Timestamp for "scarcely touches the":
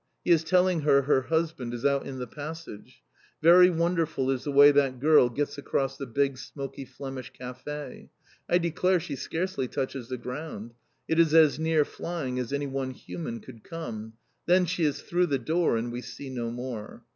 9.15-10.17